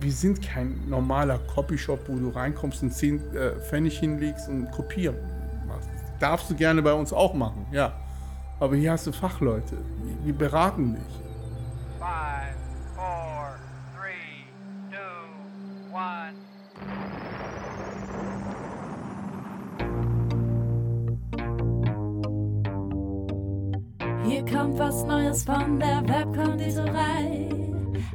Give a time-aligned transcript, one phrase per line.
[0.00, 5.16] wir sind kein normaler Copyshop, wo du reinkommst und 10 äh, Pfennig hinlegst und kopieren
[5.66, 5.88] machst.
[6.20, 7.92] Darfst du gerne bei uns auch machen, ja.
[8.58, 9.76] Aber hier hast du Fachleute,
[10.24, 11.02] wir beraten dich.
[11.98, 12.56] Five,
[12.94, 13.56] four,
[13.94, 14.44] three,
[14.90, 14.96] two,
[15.92, 16.32] one.
[24.24, 27.50] Hier kommt was Neues von der Webkonditorei.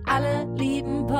[0.06, 0.71] Alle lieben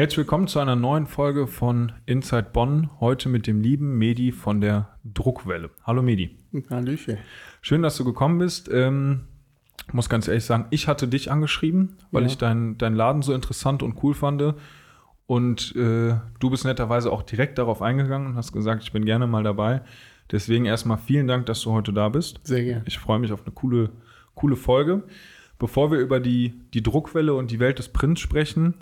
[0.00, 2.88] Herzlich willkommen zu einer neuen Folge von Inside Bonn.
[3.00, 5.68] Heute mit dem lieben Medi von der Druckwelle.
[5.84, 6.38] Hallo Medi.
[6.70, 7.18] Hallöchen.
[7.60, 8.70] Schön, dass du gekommen bist.
[8.72, 9.26] Ähm,
[9.92, 12.28] muss ganz ehrlich sagen, ich hatte dich angeschrieben, weil Ja.
[12.28, 14.42] ich deinen dein Laden so interessant und cool fand.
[15.26, 19.26] Und äh, du bist netterweise auch direkt darauf eingegangen und hast gesagt, ich bin gerne
[19.26, 19.82] mal dabei.
[20.32, 22.40] Deswegen erstmal vielen Dank, dass du heute da bist.
[22.44, 22.84] Sehr gerne.
[22.86, 23.90] Ich freue mich auf eine coole,
[24.34, 25.02] coole Folge.
[25.58, 28.76] Bevor wir über die, die Druckwelle und die Welt des Prints sprechen,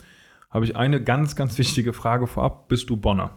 [0.51, 2.69] habe ich eine ganz, ganz wichtige Frage vorab.
[2.69, 3.37] Bist du Bonner?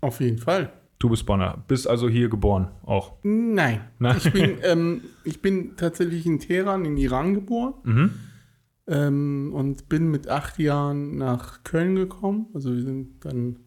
[0.00, 0.72] Auf jeden Fall.
[0.98, 1.64] Du bist Bonner.
[1.66, 3.14] Bist also hier geboren auch.
[3.22, 3.80] Nein.
[3.98, 4.16] Nein.
[4.18, 7.74] Ich, bin, ähm, ich bin tatsächlich in Teheran, in Iran geboren.
[7.84, 8.10] Mhm.
[8.86, 12.48] Ähm, und bin mit acht Jahren nach Köln gekommen.
[12.54, 13.60] Also wir sind dann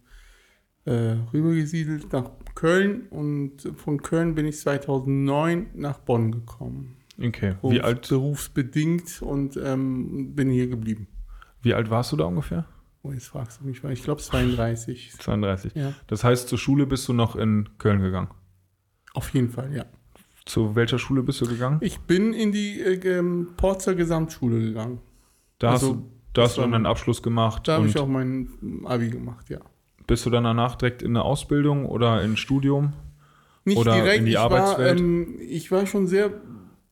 [0.86, 6.98] äh, rübergesiedelt nach Köln und von Köln bin ich 2009 nach Bonn gekommen.
[7.22, 7.56] Okay.
[7.64, 11.08] Wie alt, Berufsbedingt und ähm, bin hier geblieben.
[11.62, 12.66] wie alt warst du da ungefähr?
[13.04, 15.12] Oh, jetzt fragst du mich, weil ich glaube 32.
[15.20, 15.76] 32.
[15.76, 18.30] Ja, Das heißt, zur Schule bist du noch in Köln gegangen.
[19.14, 19.86] auf jeden Fall, ja.
[20.46, 21.78] Zu welcher Schule bist du gegangen?
[21.82, 25.00] Ich bin in die äh, ähm, Porzer Gesamtschule gegangen.
[25.60, 27.68] Da also, hast du, da hast das du dann einen Abschluss gemacht.
[27.68, 28.50] Da habe ich auch mein
[28.86, 29.60] Abi gemacht, ja.
[30.08, 32.94] bist du dann danach direkt in eine Ausbildung oder in ein Studium?
[33.66, 35.00] Nicht Oder direkt, in die ich Arbeitswelt?
[35.00, 36.32] War, ähm, ich war schon sehr,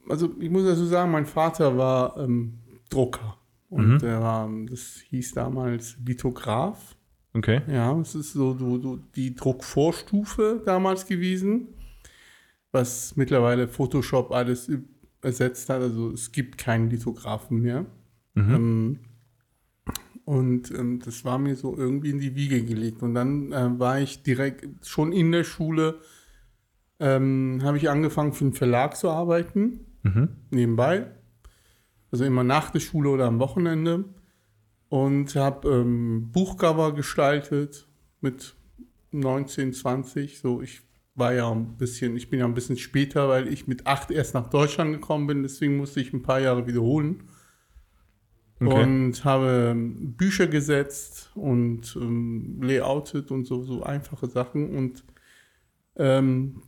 [0.08, 3.38] also ich muss dazu sagen, mein Vater war ähm, Drucker.
[3.72, 4.02] Und Mhm.
[4.02, 6.98] war, das hieß damals Lithograph.
[7.34, 7.62] Okay.
[7.68, 11.70] Ja, es ist so, so, so die Druckvorstufe damals gewesen,
[12.74, 14.70] was mittlerweile Photoshop alles
[15.22, 15.82] ersetzt hat.
[15.82, 17.86] Also es gibt keinen Lithografen mehr.
[18.34, 18.54] Mhm.
[18.54, 19.00] Ähm,
[20.26, 23.02] und ähm, das war mir so irgendwie in die Wiege gelegt.
[23.02, 26.00] Und dann äh, war ich direkt schon in der Schule,
[27.00, 30.30] ähm, habe ich angefangen für einen Verlag zu arbeiten, Mhm.
[30.50, 31.12] nebenbei.
[32.12, 34.06] Also immer nach der Schule oder am Wochenende.
[34.90, 37.88] Und habe ähm, Buchcover gestaltet
[38.20, 38.56] mit
[39.12, 40.40] 19, 20.
[40.40, 40.82] So, ich
[41.16, 44.34] war ja ein bisschen, ich bin ja ein bisschen später, weil ich mit acht erst
[44.34, 45.44] nach Deutschland gekommen bin.
[45.44, 47.24] Deswegen musste ich ein paar Jahre wiederholen
[48.62, 48.84] Okay.
[48.84, 55.04] und habe ähm, Bücher gesetzt und ähm, layoutet und so, so einfache Sachen und
[55.96, 56.62] ähm,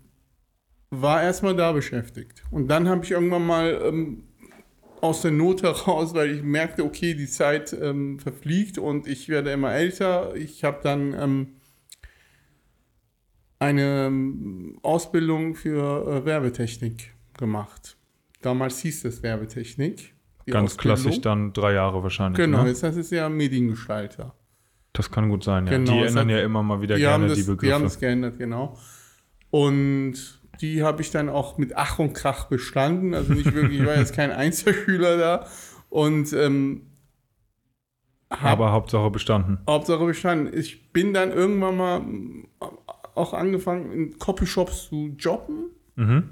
[0.89, 2.43] war erstmal da beschäftigt.
[2.49, 4.23] Und dann habe ich irgendwann mal ähm,
[5.03, 9.51] aus der Not heraus, weil ich merkte, okay, die Zeit ähm, verfliegt und ich werde
[9.51, 10.33] immer älter.
[10.35, 11.47] Ich habe dann ähm,
[13.59, 17.97] eine ähm, Ausbildung für äh, Werbetechnik gemacht.
[18.41, 20.13] Damals hieß es Werbetechnik.
[20.45, 20.97] Ganz Ausbildung.
[21.03, 22.37] klassisch dann drei Jahre wahrscheinlich.
[22.37, 22.69] Genau, Ne?
[22.69, 24.35] jetzt das ist ja Mediengestalter.
[24.91, 25.73] Das kann gut sein, ja.
[25.77, 27.83] Genau, die es ändern hat- ja immer mal wieder gerne die die haben Begriffe.
[27.83, 28.77] das geändert, genau.
[29.49, 30.15] Und
[30.61, 33.13] die habe ich dann auch mit Ach und Krach bestanden.
[33.13, 35.47] Also nicht wirklich, ich war jetzt kein Einzelschüler da.
[35.89, 36.87] Und ähm,
[38.29, 39.59] Aber Hauptsache bestanden.
[39.67, 40.57] Hauptsache bestanden.
[40.57, 42.47] Ich bin dann irgendwann mal mm,
[43.15, 45.69] auch angefangen, in Copyshops zu jobben.
[45.95, 46.29] Mhm.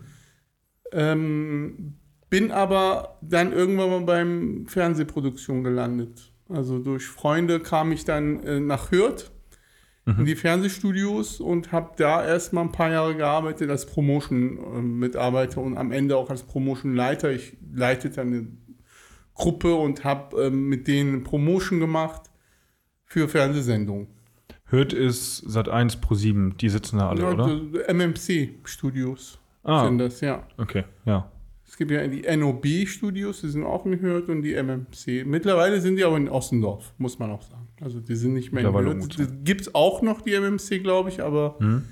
[0.93, 1.95] Ähm,
[2.29, 6.31] bin aber dann irgendwann mal beim Fernsehproduktion gelandet.
[6.49, 9.31] Also durch Freunde kam ich dann äh, nach Hürth
[10.17, 15.91] in die Fernsehstudios und habe da erstmal ein paar Jahre gearbeitet als Promotion-Mitarbeiter und am
[15.91, 17.31] Ende auch als Promotion-Leiter.
[17.31, 18.47] Ich leitete eine
[19.35, 22.23] Gruppe und habe ähm, mit denen Promotion gemacht
[23.05, 24.07] für Fernsehsendungen.
[24.65, 27.45] Hürth ist seit 1 pro 7, die sitzen da alle, Ja, oder?
[27.47, 30.47] so MMC-Studios Ah, sind das, ja.
[30.57, 31.29] okay, ja.
[31.67, 35.23] Es gibt ja die NOB-Studios, die sind auch in Hürth und die MMC.
[35.25, 37.67] Mittlerweile sind die aber in Ossendorf, muss man auch sagen.
[37.81, 39.43] Also die sind nicht mehr in umgezogen.
[39.43, 41.83] Gibt es auch noch die MMC, glaube ich, aber Hm?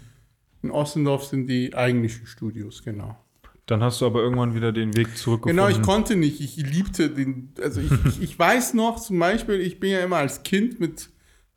[0.62, 3.18] in Ossendorf sind die eigentlichen Studios, genau.
[3.66, 5.56] Dann hast du aber irgendwann wieder den Weg zurückgefunden.
[5.64, 6.42] Genau, ich konnte nicht.
[6.42, 7.54] Ich liebte den.
[7.62, 11.10] Also ich, ich, ich weiß noch zum Beispiel, ich bin ja immer als Kind mit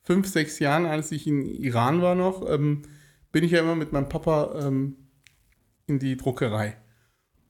[0.02, 2.82] fünf, sechs Jahren, als ich in Iran war noch, ähm,
[3.32, 4.96] bin ich ja immer mit meinem Papa ähm,
[5.86, 6.76] in die Druckerei.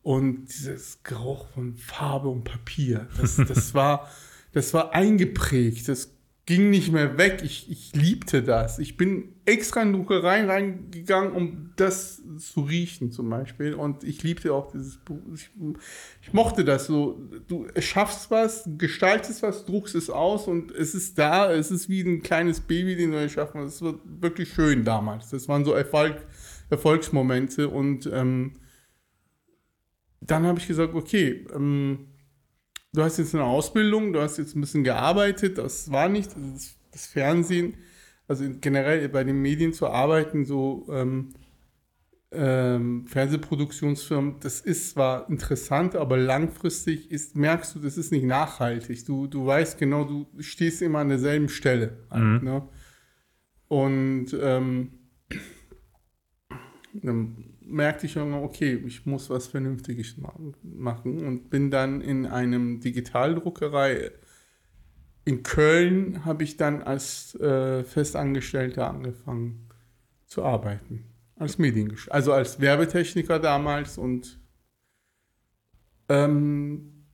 [0.02, 4.08] Und dieses Geruch von Farbe und Papier, das, das, war,
[4.52, 5.88] das war eingeprägt.
[5.88, 7.42] Das ging nicht mehr weg.
[7.44, 8.78] Ich, ich liebte das.
[8.78, 13.74] Ich bin extra in Druckereien reingegangen, um das zu riechen zum Beispiel.
[13.74, 15.20] Und ich liebte auch dieses Buch.
[15.34, 15.50] Ich,
[16.20, 17.20] ich mochte das so.
[17.46, 21.52] Du schaffst was, gestaltest was, druckst es aus und es ist da.
[21.52, 23.76] Es ist wie ein kleines Baby, den du erschaffen hast.
[23.76, 25.30] Es war wirklich schön damals.
[25.30, 26.26] Das waren so Erfolg,
[26.70, 27.68] Erfolgsmomente.
[27.68, 28.56] Und ähm,
[30.20, 32.11] dann habe ich gesagt, okay, ähm,
[32.92, 36.76] du hast jetzt eine Ausbildung, du hast jetzt ein bisschen gearbeitet, das war nicht, das,
[36.90, 37.74] das Fernsehen,
[38.28, 41.34] also generell bei den Medien zu arbeiten, so ähm,
[42.30, 49.04] ähm, Fernsehproduktionsfirmen, das ist zwar interessant, aber langfristig ist, merkst du, das ist nicht nachhaltig.
[49.04, 51.98] Du, du weißt genau, du stehst immer an derselben Stelle.
[52.14, 52.40] Mhm.
[52.42, 52.68] ne?
[53.68, 54.92] Und ähm,
[56.94, 62.26] dann merkte ich irgendwann, okay, ich muss was Vernünftiges ma- machen und bin dann in
[62.26, 64.12] einem Digitaldruckerei
[65.24, 69.68] in Köln habe ich dann als äh, Festangestellter angefangen
[70.26, 71.04] zu arbeiten.
[71.36, 74.40] Als Mediengesch also als Werbetechniker damals und
[76.08, 77.04] ähm,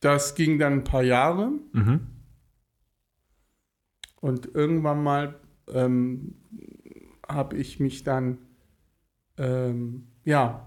[0.00, 2.00] das ging dann ein paar Jahre Mhm.
[4.20, 6.34] und irgendwann mal ähm,
[7.28, 8.38] habe ich mich dann,
[9.38, 10.66] ähm, ja,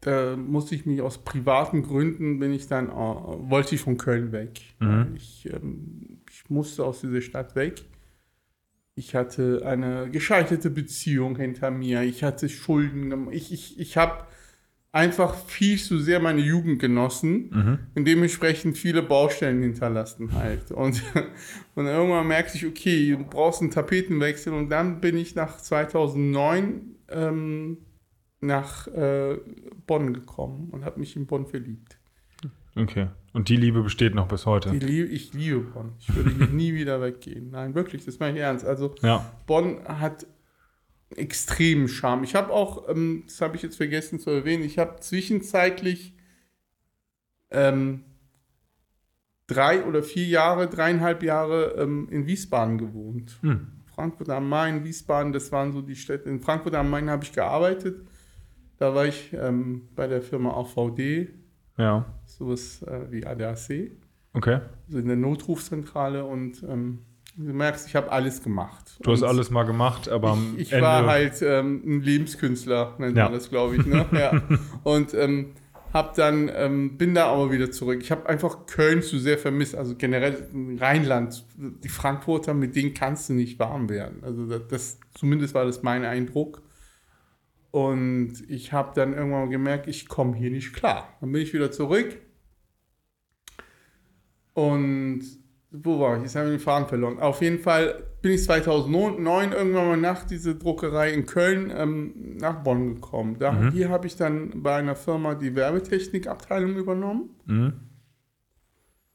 [0.00, 4.32] da musste ich mich aus privaten Gründen, bin ich dann, äh, wollte ich von Köln
[4.32, 4.60] weg.
[4.80, 5.12] Mhm.
[5.14, 7.82] Ich, ähm, ich musste aus dieser Stadt weg.
[8.94, 12.02] Ich hatte eine gescheiterte Beziehung hinter mir.
[12.02, 13.10] Ich hatte Schulden.
[13.10, 14.24] gem- Ich, ich, ich habe
[14.92, 17.78] einfach viel zu sehr meine Jugend genossen Mhm.
[17.94, 20.70] und dementsprechend viele Baustellen hinterlassen halt.
[20.72, 21.02] Und,
[21.76, 26.96] und irgendwann merkte ich, okay, du brauchst einen Tapetenwechsel und dann bin ich nach 2009
[27.10, 27.78] ähm,
[28.40, 29.38] nach äh,
[29.86, 31.98] Bonn gekommen und habe mich in Bonn verliebt.
[32.76, 33.08] Okay.
[33.32, 34.70] Und die Liebe besteht noch bis heute.
[34.70, 35.92] Die lieb, ich liebe Bonn.
[35.98, 37.50] Ich würde hier nie wieder weggehen.
[37.50, 38.64] Nein, wirklich, das meine ich ernst.
[38.64, 39.30] Also Ja.
[39.46, 40.26] Bonn hat
[41.16, 42.24] extremen Charme.
[42.24, 46.14] Ich habe auch, ähm, das habe ich jetzt vergessen zu erwähnen, ich habe zwischenzeitlich
[47.50, 48.04] ähm,
[49.46, 53.38] drei oder vier Jahre, dreieinhalb Jahre ähm, in Wiesbaden gewohnt.
[53.42, 53.79] Hm.
[54.00, 56.30] Frankfurt am Main, Wiesbaden, das waren so die Städte.
[56.30, 58.00] In Frankfurt am Main habe ich gearbeitet.
[58.78, 61.28] Da war ich ähm, bei der Firma AVD,
[61.76, 62.06] Ja.
[62.24, 63.90] sowas äh, wie ADAC,
[64.32, 64.60] Okay.
[64.86, 67.00] also in der Notrufzentrale und ähm,
[67.36, 68.98] du merkst, ich habe alles gemacht.
[69.02, 70.86] Du hast Und alles mal gemacht, aber am ich, ich Ende.
[70.86, 73.24] war halt ähm, ein Lebenskünstler, nennt Ja.
[73.24, 73.84] man das, glaube ich.
[73.84, 74.06] Ne?
[74.12, 74.40] ja.
[74.82, 75.50] Und ähm,
[75.92, 78.00] hab dann, ähm, bin da aber wieder zurück.
[78.02, 79.74] Ich habe einfach Köln zu sehr vermisst.
[79.74, 80.48] Also generell
[80.78, 84.22] Rheinland, die Frankfurter, mit denen kannst du nicht warm werden.
[84.22, 86.62] Also das, das zumindest war das mein Eindruck.
[87.72, 91.16] Und ich habe dann irgendwann gemerkt, ich komme hier nicht klar.
[91.20, 92.16] Dann bin ich wieder zurück.
[94.54, 95.22] Und
[95.72, 96.24] wo war ich?
[96.24, 97.20] Jetzt habe ich den Faden verloren.
[97.20, 102.62] Auf jeden Fall bin ich 2009 irgendwann mal nach dieser Druckerei in Köln ähm, nach
[102.62, 103.38] Bonn gekommen.
[103.38, 103.70] Da, Mhm.
[103.70, 107.30] Hier habe ich dann bei einer Firma die Werbetechnikabteilung übernommen.
[107.46, 107.72] Mhm.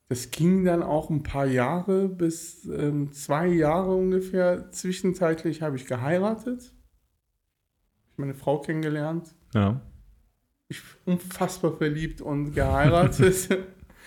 [0.07, 4.71] Das ging dann auch ein paar Jahre, bis ähm, zwei Jahre ungefähr.
[4.71, 6.73] Zwischenzeitlich habe ich geheiratet.
[8.11, 9.35] Ich meine Frau kennengelernt.
[9.53, 9.81] Ja.
[10.67, 13.49] Ich unfassbar verliebt und geheiratet.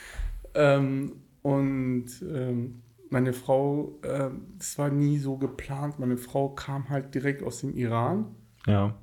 [0.54, 5.98] ähm, und ähm, meine Frau, ähm, das war nie so geplant.
[5.98, 8.34] Meine Frau kam halt direkt aus dem Iran.
[8.66, 8.98] Ja.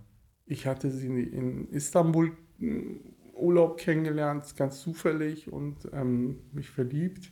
[0.46, 3.00] Ich hatte sie in Istanbul äh,
[3.34, 7.32] Urlaub kennengelernt, ganz zufällig und ähm, mich verliebt.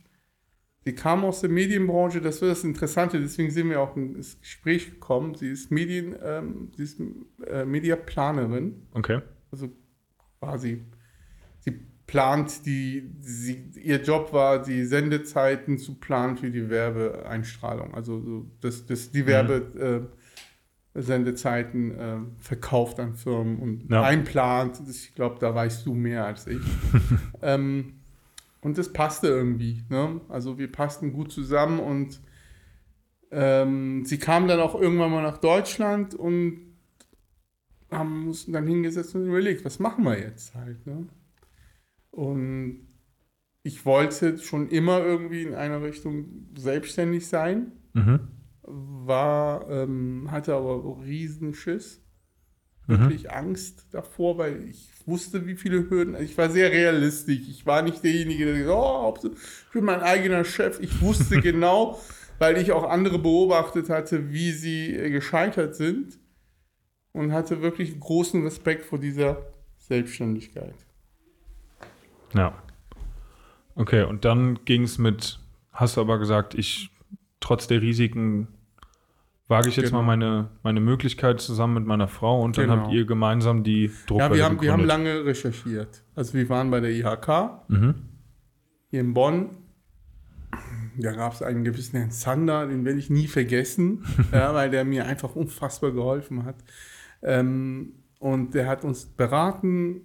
[0.84, 4.90] Sie kam aus der Medienbranche, das war das Interessante, deswegen sind wir auch ins Gespräch
[4.90, 5.34] gekommen.
[5.34, 7.00] Sie ist Medien, ähm, sie ist
[7.46, 9.22] äh, Mediaplanerin, Okay.
[9.50, 9.70] also
[10.38, 10.84] quasi,
[11.60, 18.20] sie plant die, sie, ihr Job war, die Sendezeiten zu planen für die Werbeeinstrahlung, also
[18.20, 20.08] so, das, das, die Werbe,
[20.94, 24.02] äh, Sendezeiten äh, verkauft an Firmen und Ja.
[24.02, 24.80] einplant.
[24.88, 26.62] Ich glaube, da weißt du mehr als ich.
[27.42, 27.94] ähm,
[28.60, 29.82] und das passte irgendwie.
[29.88, 30.20] Ne?
[30.28, 32.20] Also wir passten gut zusammen und
[33.32, 36.60] ähm, sie kam dann auch irgendwann mal nach Deutschland und
[37.90, 40.86] haben uns dann hingesetzt und überlegt, was machen wir jetzt halt.
[40.86, 41.08] Ne?
[42.14, 42.86] Und
[43.64, 48.20] ich wollte schon immer irgendwie in einer Richtung selbstständig sein Mhm.
[48.62, 52.00] war, ähm, hatte aber riesen Schiss.
[52.86, 56.16] wirklich Angst davor, weil ich wusste, wie viele Hürden.
[56.22, 57.48] Ich war sehr realistisch.
[57.48, 59.14] Ich war nicht derjenige, der gesagt, oh,
[59.66, 60.78] ich bin mein eigener Chef.
[60.80, 61.98] Ich wusste genau,
[62.38, 66.18] weil ich auch andere beobachtet hatte, wie sie äh, gescheitert sind
[67.12, 69.46] und hatte wirklich großen Respekt vor dieser
[69.78, 70.74] Selbstständigkeit.
[72.34, 72.52] Ja.
[73.76, 75.38] Okay, und dann ging es mit,
[75.72, 76.90] hast du aber gesagt, ich
[77.40, 78.48] trotz der Risiken
[79.48, 80.00] wage ich jetzt Genau.
[80.02, 82.82] mal meine, meine Möglichkeit zusammen mit meiner Frau und dann Genau.
[82.84, 86.02] habt ihr gemeinsam die Druckwelle Ja, wir haben, wir haben lange recherchiert.
[86.14, 87.28] Also wir waren bei der IHK
[87.68, 87.94] Mhm.
[88.90, 89.50] hier in Bonn.
[90.96, 94.84] Da gab es einen gewissen Herrn Zander, den werde ich nie vergessen, ja, weil der
[94.84, 96.56] mir einfach unfassbar geholfen hat.
[97.22, 100.00] Ähm, und der hat uns beraten.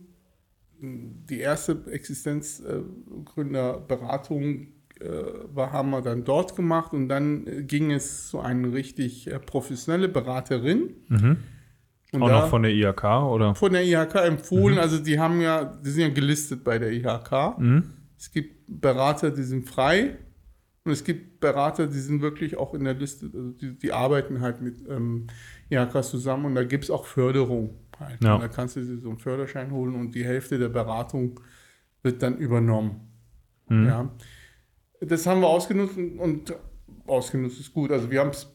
[0.82, 4.68] Die erste Existenzgründerberatung
[5.00, 5.08] äh,
[5.54, 10.10] war, haben wir dann dort gemacht und dann ging es zu einer richtig äh, professionelle
[10.10, 10.96] Beraterin.
[11.08, 11.38] Mhm.
[12.12, 13.54] Und Auch da- noch von der IHK oder?
[13.56, 14.80] von der IHK empfohlen.
[14.80, 17.58] Also die haben ja, die sind ja gelistet bei der IHK.
[17.60, 17.84] Mhm.
[18.18, 20.18] Es gibt Berater, die sind frei
[20.84, 24.42] und es gibt Berater, die sind wirklich auch in der Liste, also die, die arbeiten
[24.42, 25.28] halt mit ähm,
[25.70, 27.76] IHK zusammen und da gibt es auch Förderung.
[28.00, 28.24] Halt.
[28.24, 28.38] Ja.
[28.38, 31.40] Da kannst du dir so einen Förderschein holen und die Hälfte der Beratung
[32.04, 33.12] wird dann übernommen.
[33.68, 33.86] Mhm.
[33.86, 34.10] Ja.
[35.02, 36.54] Das haben wir ausgenutzt und, und
[37.08, 37.92] ausgenutzt ist gut.
[37.92, 38.54] Also wir haben es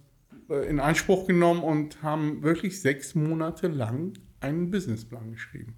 [0.49, 5.77] äh, in Anspruch genommen und haben wirklich sechs Monate lang einen Businessplan geschrieben.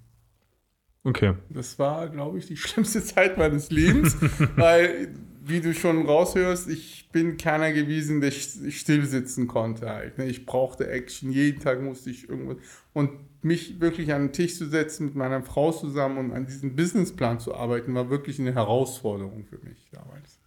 [1.03, 1.35] Okay.
[1.49, 4.17] Das war, glaube ich, die schlimmste Zeit meines Lebens,
[4.55, 5.13] weil,
[5.47, 10.17] wie du schon raushörst, ich bin keiner gewesen, der st- still sitzen konnte halt.
[10.17, 10.25] ne?
[10.25, 12.57] Ich brauchte Action, jeden Tag musste ich irgendwas.
[12.93, 13.11] Und
[13.43, 17.39] mich wirklich an den Tisch zu setzen mit meiner Frau zusammen und an diesem Businessplan
[17.39, 20.39] zu arbeiten, war wirklich eine Herausforderung für mich damals.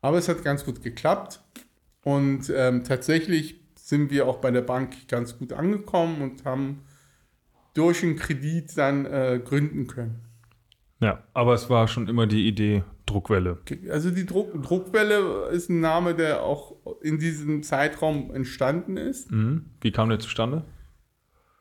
[0.00, 1.40] Aber es hat ganz gut geklappt
[2.04, 6.82] und ähm, tatsächlich sind wir auch bei der Bank ganz gut angekommen und haben
[7.74, 10.20] durch einen Kredit dann äh, gründen können.
[11.00, 13.58] Ja, aber es war schon immer die Idee Druckwelle.
[13.90, 19.30] Also die Druck, Druckwelle ist ein Name, der auch in diesem Zeitraum entstanden ist.
[19.32, 19.64] Mhm.
[19.80, 20.64] Wie kam der zustande?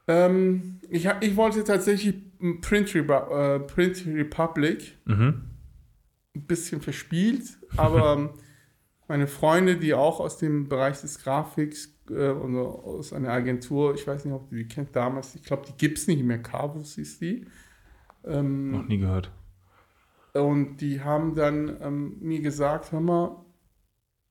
[0.07, 2.15] Ähm, ich, ich wollte tatsächlich
[2.61, 5.43] Print, Rebu- äh, Print Republic, Mhm.
[6.35, 7.43] ein bisschen verspielt,
[7.77, 8.29] aber ähm,
[9.07, 14.05] meine Freunde, die auch aus dem Bereich des Grafiks äh, und aus einer Agentur, ich
[14.07, 16.97] weiß nicht, ob du die kennt damals, ich glaube, die gibt es nicht mehr, Carvus
[16.97, 17.45] ist die.
[18.25, 19.31] Ähm, Noch nie gehört.
[20.33, 23.45] Und die haben dann ähm, mir gesagt, hör mal,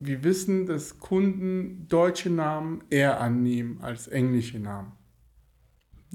[0.00, 4.92] wir wissen, dass Kunden deutsche Namen eher annehmen als englische Namen.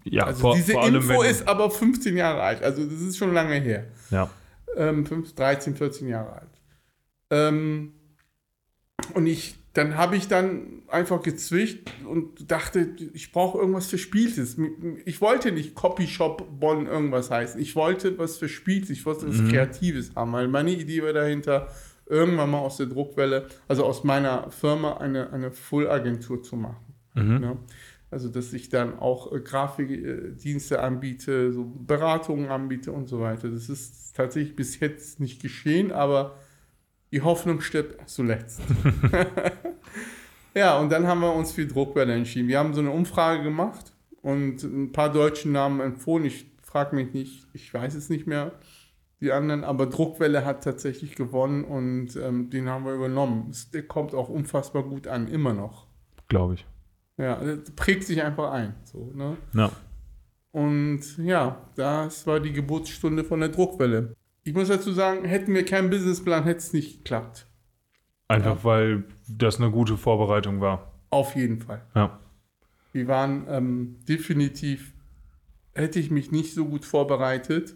[0.06, 3.18] Ja, Also vor, diese vor allem, Info ist aber 15 Jahre alt, also das ist
[3.18, 3.88] schon lange her.
[4.10, 4.30] Ja.
[4.76, 6.62] Ähm, 5, 13, 14 Jahre alt.
[7.30, 7.94] Ähm,
[9.14, 14.56] und ich, dann habe ich dann einfach gezwickt und dachte, ich brauche irgendwas Verspieltes.
[15.06, 17.60] Ich wollte nicht Copyshop Bonn irgendwas heißen.
[17.60, 21.70] Ich wollte was Verspieltes, ich wollte was Kreatives haben, weil meine Idee war dahinter,
[22.06, 26.94] irgendwann mal aus der Druckwelle, also aus meiner Firma eine, eine Full-Agentur zu machen.
[27.16, 27.40] Mhm.
[27.40, 27.58] Ne?
[28.12, 33.50] Also, dass ich dann auch äh, Grafikdienste anbiete, so Beratungen anbiete und so weiter.
[33.50, 36.38] Das ist tatsächlich bis jetzt nicht geschehen, aber
[37.14, 38.60] die Hoffnung stirbt zuletzt.
[40.54, 42.48] ja, und dann haben wir uns für Druckwelle entschieden.
[42.48, 46.26] Wir haben so eine Umfrage gemacht und ein paar deutschen Namen empfohlen.
[46.26, 48.52] Ich frage mich nicht, ich weiß es nicht mehr,
[49.22, 53.48] die anderen, aber Druckwelle hat tatsächlich gewonnen und ähm, den haben wir übernommen.
[53.52, 55.88] Es- Der kommt auch unfassbar gut an, immer noch.
[56.28, 56.66] Glaube ich.
[57.18, 57.40] Ja,
[57.76, 58.74] prägt sich einfach ein.
[58.86, 59.38] So, ne?
[59.54, 59.72] Ja.
[60.52, 64.16] Und ja, das war die Geburtsstunde von der Druckwelle.
[64.44, 67.48] Ich muss dazu sagen, hätten wir keinen Businessplan, hätte es nicht geklappt.
[68.28, 70.92] Einfach weil das eine gute Vorbereitung war.
[71.10, 71.82] Auf jeden Fall.
[71.96, 72.20] Ja.
[72.92, 74.94] Wir waren ähm, definitiv,
[75.74, 77.76] hätte ich mich nicht so gut vorbereitet.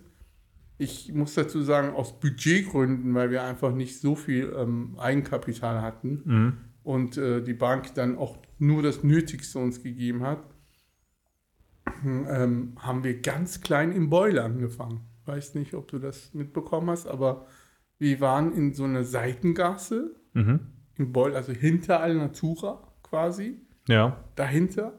[0.77, 6.21] Ich muss dazu sagen, aus Budgetgründen, weil wir einfach nicht so viel ähm, Eigenkapital hatten
[6.25, 6.57] Mhm.
[6.83, 10.43] und äh, die Bank dann auch nur das Nötigste uns gegeben hat,
[12.05, 15.01] ähm, haben wir ganz klein im Beul angefangen.
[15.27, 17.45] Weiß nicht, ob du das mitbekommen hast, aber
[17.99, 20.59] wir waren in so einer Seitengasse Mhm.
[20.97, 24.23] im Beul, also hinter Alnatura quasi Ja.
[24.35, 24.93] dahinter.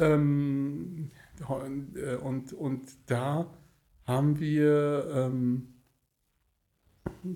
[0.00, 1.10] Ähm,
[1.48, 3.46] und, und, und da
[4.06, 5.74] haben wir ähm,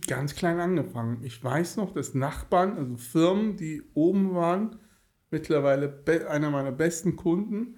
[0.06, 1.22] ganz klein angefangen.
[1.22, 4.76] Ich weiß noch, dass Nachbarn, also Firmen, die oben waren,
[5.30, 7.77] mittlerweile einer meiner besten Kunden,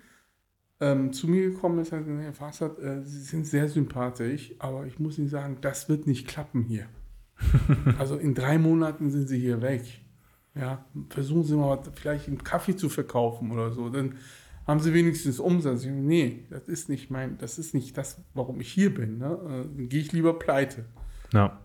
[0.81, 4.87] ähm, zu mir gekommen ist und gesagt, Herr Fassert, äh, Sie sind sehr sympathisch, aber
[4.87, 6.87] ich muss Ihnen sagen, das wird nicht klappen hier.
[7.99, 9.83] also in drei Monaten sind Sie hier weg.
[10.55, 13.89] Ja, versuchen Sie mal vielleicht einen Kaffee zu verkaufen oder so.
[13.89, 14.17] Dann
[14.67, 15.85] haben Sie wenigstens Umsatz?
[15.85, 19.19] Ich nee, das ist nicht mein, das ist nicht das, warum ich hier bin.
[19.19, 19.39] Ne?
[19.45, 20.85] Äh, Dann gehe ich lieber pleite.
[21.33, 21.61] Ja.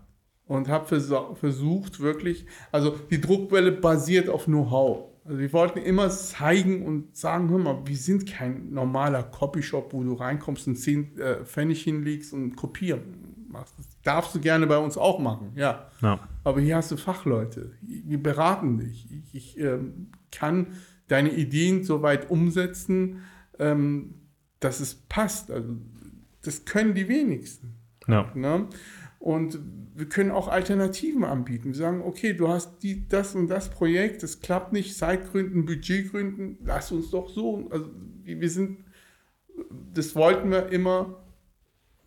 [0.46, 5.15] Und habe versucht, wirklich, also die Druckwelle basiert auf Know-how.
[5.26, 10.04] Also wir wollten immer zeigen und sagen, hör mal, wir sind kein normaler Copyshop, wo
[10.04, 13.74] du reinkommst und 10 äh, Pfennig hinlegst und kopieren machst.
[13.78, 15.88] Das darfst du gerne bei uns auch machen, ja.
[16.00, 16.20] Ja.
[16.44, 19.08] Aber hier hast du Fachleute, wir beraten dich.
[19.10, 20.68] Ich, ich ähm, kann
[21.08, 23.22] deine Ideen so weit umsetzen,
[23.58, 24.14] ähm,
[24.60, 25.50] dass es passt.
[25.50, 25.76] Also
[26.42, 27.74] das können die wenigsten.
[28.06, 28.30] Ja.
[28.34, 28.68] Ne?
[29.26, 29.58] Und
[29.96, 31.70] wir können auch Alternativen anbieten.
[31.70, 36.58] Wir sagen, okay, du hast die, das und das Projekt, das klappt nicht, Zeitgründen, Budgetgründen,
[36.64, 37.68] lass uns doch so.
[37.72, 37.90] Also
[38.22, 38.84] wir sind,
[39.92, 41.24] das wollten wir immer,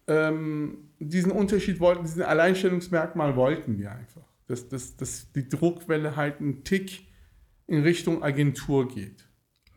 [0.08, 4.24] ähm, diesen Unterschied wollten, diesen Alleinstellungsmerkmal wollten wir einfach.
[4.48, 7.06] Dass, dass, dass die Druckwelle halt einen Tick
[7.68, 9.28] in Richtung Agentur geht.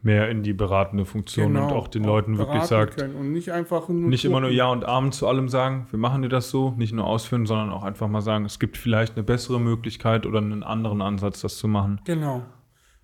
[0.04, 4.08] Mehr in die beratende Funktion und auch den Leuten wirklich sagt, und nicht einfach nur
[4.08, 4.50] nicht immer nur.
[4.50, 7.70] Ja und Amen zu allem sagen, wir machen dir das so, nicht nur ausführen, sondern
[7.70, 11.56] auch einfach mal sagen, es gibt vielleicht eine bessere Möglichkeit oder einen anderen Ansatz, das
[11.56, 12.00] zu machen.
[12.04, 12.42] Genau.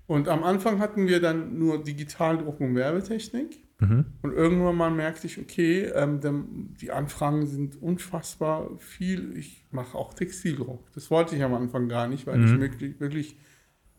[0.08, 3.58] Und am Anfang hatten wir dann nur Digitaldruck und Werbetechnik.
[3.80, 4.06] Mhm.
[4.22, 6.20] Und irgendwann mal merkte ich, okay, ähm,
[6.80, 9.36] die Anfragen sind unfassbar viel.
[9.36, 10.90] Ich mache auch Textildruck.
[10.94, 12.54] Das wollte ich am Anfang gar nicht, weil Mhm.
[12.54, 13.36] ich wirklich, wirklich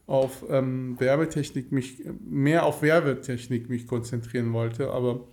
[0.10, 4.90] auf ähm, Werbetechnik mich, mehr auf Werbetechnik mich konzentrieren wollte.
[4.90, 5.28] Aber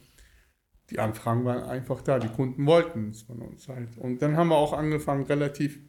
[0.91, 2.19] die Anfragen waren einfach da.
[2.19, 3.97] Die Kunden wollten es von uns halt.
[3.97, 5.81] Und dann haben wir auch angefangen, relativ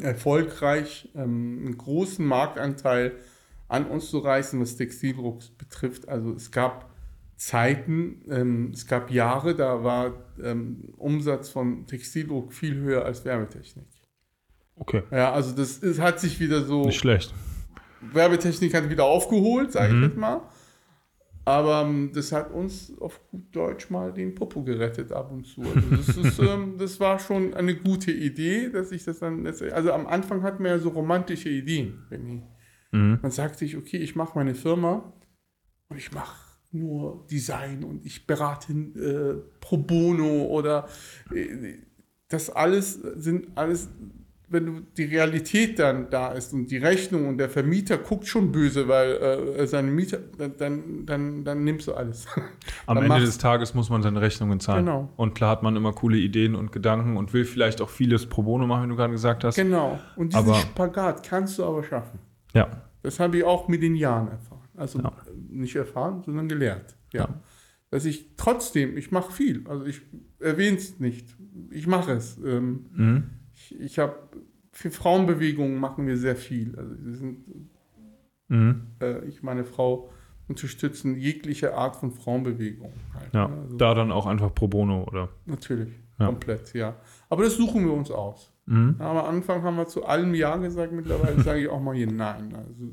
[0.00, 3.16] erfolgreich ähm, einen großen Marktanteil
[3.66, 6.08] an uns zu reißen, was Textildruck betrifft.
[6.08, 6.90] Also es gab
[7.36, 13.86] Zeiten, ähm, es gab Jahre, da war ähm, Umsatz von Textildruck viel höher als Werbetechnik.
[14.76, 15.02] Okay.
[15.10, 17.34] Ja, also das ist, hat sich wieder so, Nicht schlecht.
[18.12, 20.02] Werbetechnik hat wieder aufgeholt, sage Mhm.
[20.02, 20.42] ich jetzt mal.
[21.46, 25.60] Aber ähm, das hat uns auf gut Deutsch mal den Popo gerettet ab und zu.
[25.62, 29.74] Also das, ist, ähm, das war schon eine gute Idee, dass ich das dann letztendlich,
[29.76, 32.42] also am Anfang hatten wir ja so romantische Ideen, Benny.
[32.92, 33.18] Mhm.
[33.20, 35.12] Man sagt sich, okay, ich mache meine Firma
[35.90, 36.34] und ich mache
[36.72, 40.88] nur Design und ich berate äh, pro bono oder
[41.32, 41.74] äh,
[42.28, 43.90] das alles sind alles,
[44.48, 48.52] wenn du die Realität dann da ist und die Rechnung und der Vermieter guckt schon
[48.52, 52.26] böse, weil äh, seine Mieter, dann, dann, dann, nimmst du alles.
[52.86, 54.84] Am Ende des Tages muss man seine Rechnungen zahlen.
[54.86, 55.10] Genau.
[55.16, 58.42] Und klar hat man immer coole Ideen und Gedanken und will vielleicht auch vieles pro
[58.42, 59.56] bono machen, wie du gerade gesagt hast.
[59.56, 59.98] genau.
[60.16, 62.18] Und diesen Aber- Spagat kannst du aber schaffen.
[62.52, 62.82] Ja.
[63.02, 64.60] Das habe ich auch mit den Jahren erfahren.
[64.76, 65.08] Also Ja.
[65.08, 66.94] äh, nicht erfahren, sondern gelehrt.
[67.12, 67.22] Ja.
[67.22, 67.28] Ja.
[67.90, 69.64] Dass ich trotzdem, ich mache viel.
[69.68, 70.02] Also ich
[70.40, 71.28] erwähne es nicht.
[71.70, 72.38] Ich mache es.
[72.44, 73.24] Ähm, Mhm.
[73.72, 74.14] Ich ich habe
[74.72, 76.76] für Frauenbewegungen machen wir sehr viel.
[76.76, 77.38] Also wir sind,
[78.48, 78.82] Mhm.
[79.00, 80.10] äh, ich meine Frau
[80.48, 82.92] unterstützen jegliche Art von Frauenbewegung.
[83.14, 83.48] Halt, Ja.
[83.48, 83.62] ne?
[83.62, 85.30] also Da dann auch einfach pro bono, oder?
[85.46, 86.26] Natürlich, Ja.
[86.26, 86.96] komplett, ja.
[87.30, 88.52] Aber das suchen wir uns aus.
[88.66, 88.96] Mhm.
[88.98, 92.10] Aber am Anfang haben wir zu allem Ja gesagt, mittlerweile sage ich auch mal hier
[92.10, 92.54] Nein.
[92.54, 92.84] Also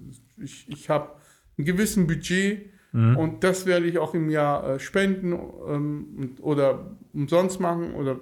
[0.41, 1.09] ich, ich habe
[1.57, 3.15] ein gewissen Budget Mhm.
[3.17, 5.31] und das werde ich auch im Jahr äh, spenden
[5.67, 8.19] ähm, oder umsonst machen oder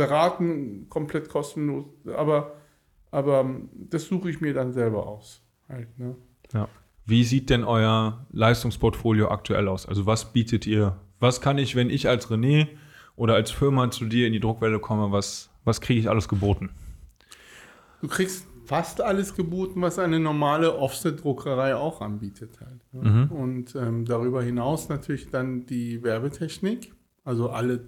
[0.00, 1.84] beraten, komplett kostenlos.
[2.16, 2.54] Aber,
[3.10, 5.42] aber ähm, das suche ich mir dann selber aus.
[5.68, 6.16] Halt, ne?
[6.54, 6.68] Ja.
[7.04, 9.84] Wie sieht denn euer Leistungsportfolio aktuell aus?
[9.86, 10.96] Also was bietet ihr?
[11.18, 12.68] Was kann ich, wenn ich als René
[13.14, 16.70] oder als Firma zu dir in die Druckwelle komme, was, was kriege ich alles geboten?
[18.00, 22.58] Du kriegst fast alles geboten, was eine normale Offset-Druckerei auch anbietet.
[22.60, 23.28] Halt, ne?
[23.30, 27.84] Und ähm, darüber hinaus natürlich dann die Werbetechnik, also alle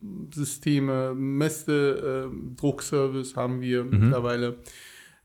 [0.00, 4.58] Display-Systeme, Messe, ähm, Druckservice haben wir mittlerweile,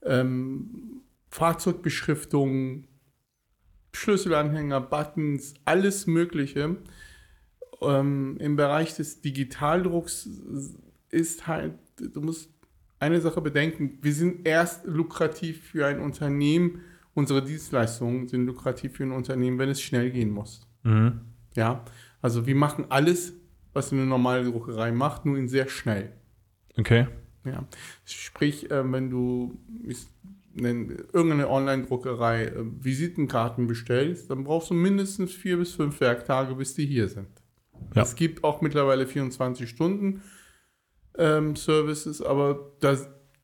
[0.04, 2.86] ähm, Fahrzeugbeschriftung,
[3.94, 6.78] Schlüsselanhänger, Buttons, alles Mögliche.
[7.82, 10.30] Ähm, Im Bereich des Digitaldrucks
[11.10, 12.52] ist halt, du musst
[13.00, 16.82] eine Sache bedenken, wir sind erst lukrativ für ein Unternehmen,
[17.14, 20.68] unsere Dienstleistungen sind lukrativ für ein Unternehmen, wenn es schnell gehen muss.
[20.84, 21.22] Mhm.
[21.56, 21.86] Ja,
[22.22, 23.34] also wir machen alles,
[23.76, 26.14] was eine normale Druckerei macht, nur in sehr schnell.
[26.78, 27.08] Okay.
[27.44, 27.68] Ja.
[28.06, 29.60] Sprich, äh, wenn du
[30.56, 36.86] irgendeine Online-Druckerei äh, Visitenkarten bestellst, dann brauchst du mindestens vier bis fünf Werktage, bis die
[36.86, 37.28] hier sind.
[37.94, 38.02] Ja.
[38.04, 40.24] Es gibt auch mittlerweile 24 Stunden
[41.18, 42.98] ähm, Services, aber da,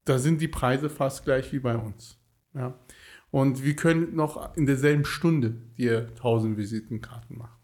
[0.05, 2.17] da sind die Preise fast gleich wie bei uns.
[2.53, 2.79] Ja.
[3.29, 7.61] Und wir können noch in derselben Stunde dir 1000 Visitenkarten machen.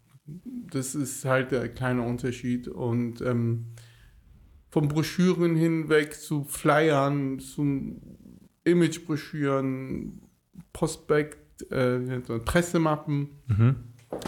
[0.72, 2.68] Das ist halt der kleine Unterschied.
[2.68, 3.68] Und ähm,
[4.70, 8.02] von Broschüren hinweg zu Flyern, zu
[8.64, 10.22] Imagebroschüren,
[10.74, 13.76] Prospekt, äh, Pressemappen, Mhm.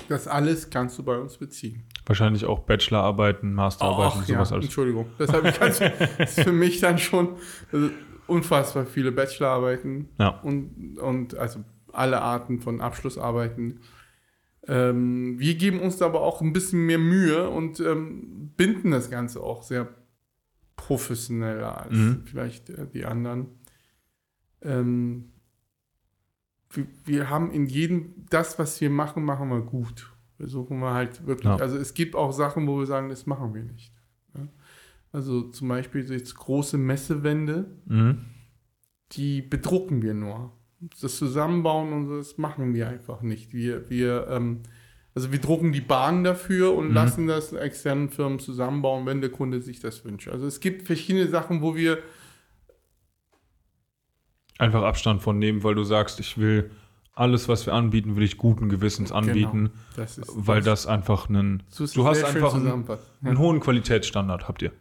[0.09, 1.83] Das alles kannst du bei uns beziehen.
[2.05, 4.65] Wahrscheinlich auch Bachelorarbeiten, Masterarbeiten, ja, sowas alles.
[4.65, 5.05] Entschuldigung.
[5.17, 5.79] Das habe ich ganz,
[6.17, 7.37] das ist für mich dann schon
[7.71, 7.89] also,
[8.27, 10.29] unfassbar viele Bachelorarbeiten Ja.
[10.41, 13.79] und, und also alle Arten von Abschlussarbeiten.
[14.67, 19.09] Ähm, wir geben uns da aber auch ein bisschen mehr Mühe und ähm, binden das
[19.09, 19.87] Ganze auch sehr
[20.75, 22.21] professioneller als Mhm.
[22.25, 23.47] vielleicht äh, die anderen.
[24.61, 25.31] Ähm,
[26.71, 30.11] wir, wir haben in jedem, das, was wir machen, machen wir gut.
[30.37, 31.57] Versuchen wir halt wirklich, Ja.
[31.57, 33.93] also es gibt auch Sachen, wo wir sagen, das machen wir nicht.
[34.35, 34.47] Ja?
[35.11, 38.19] Also zum Beispiel jetzt große Messewände, Mhm.
[39.13, 40.53] die bedrucken wir nur.
[41.01, 43.53] Das Zusammenbauen und das machen wir einfach nicht.
[43.53, 44.61] Wir, wir, ähm,
[45.13, 46.93] also wir drucken die Bahn dafür und Mhm.
[46.93, 50.29] lassen das externen Firmen zusammenbauen, wenn der Kunde sich das wünscht.
[50.29, 51.99] Also es gibt verschiedene Sachen, wo wir
[54.57, 56.69] Einfach Abstand von nehmen, weil du sagst, ich will
[57.13, 61.63] alles, was wir anbieten, will ich guten Gewissens anbieten, Genau, das weil das einfach einen.
[61.93, 62.85] Du hast einfach einen,
[63.23, 64.71] einen hohen Qualitätsstandard, habt ihr.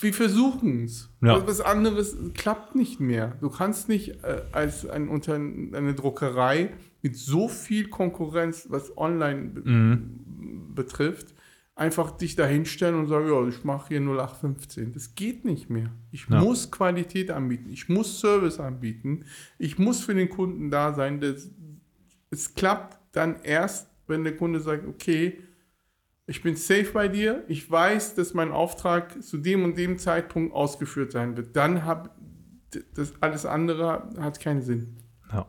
[0.00, 1.10] Wir versuchen es.
[1.20, 1.46] Ja.
[1.46, 3.36] Was anderes klappt nicht mehr.
[3.40, 9.60] Du kannst nicht äh, als ein Unter eine Druckerei mit so viel Konkurrenz, was online
[9.62, 10.74] Mhm.
[10.74, 11.34] betrifft,
[11.74, 14.92] einfach dich dahinstellen und sagen, ja, ich mache hier 0815.
[14.92, 15.90] Das geht nicht mehr.
[16.12, 16.40] Ich Ja.
[16.40, 17.68] muss Qualität anbieten.
[17.70, 19.24] Ich muss Service anbieten.
[19.58, 21.20] Ich muss für den Kunden da sein.
[21.20, 21.50] Das,
[22.30, 25.38] es klappt dann erst, wenn der Kunde sagt, okay,
[26.26, 30.54] ich bin safe bei dir, ich weiß, dass mein Auftrag zu dem und dem Zeitpunkt
[30.54, 31.54] ausgeführt sein wird.
[31.56, 32.10] Dann hat
[32.94, 34.96] das alles andere hat keinen Sinn.
[35.32, 35.46] Ja.